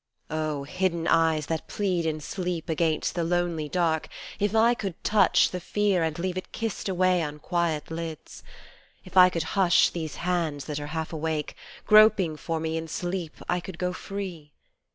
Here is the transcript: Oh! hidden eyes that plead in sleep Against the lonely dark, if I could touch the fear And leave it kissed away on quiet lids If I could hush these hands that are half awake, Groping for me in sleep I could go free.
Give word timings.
Oh! 0.31 0.63
hidden 0.63 1.07
eyes 1.07 1.45
that 1.45 1.67
plead 1.67 2.07
in 2.07 2.21
sleep 2.21 2.69
Against 2.69 3.13
the 3.13 3.23
lonely 3.23 3.69
dark, 3.69 4.09
if 4.39 4.55
I 4.55 4.73
could 4.73 4.95
touch 5.03 5.51
the 5.51 5.59
fear 5.59 6.01
And 6.01 6.17
leave 6.17 6.39
it 6.39 6.51
kissed 6.51 6.89
away 6.89 7.21
on 7.21 7.37
quiet 7.37 7.91
lids 7.91 8.41
If 9.05 9.15
I 9.15 9.29
could 9.29 9.43
hush 9.53 9.89
these 9.91 10.15
hands 10.15 10.65
that 10.65 10.79
are 10.79 10.87
half 10.87 11.13
awake, 11.13 11.53
Groping 11.85 12.35
for 12.35 12.59
me 12.59 12.77
in 12.77 12.87
sleep 12.87 13.35
I 13.47 13.59
could 13.59 13.77
go 13.77 13.93
free. 13.93 14.53